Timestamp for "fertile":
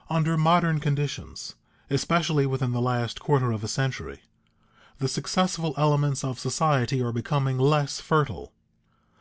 8.00-8.52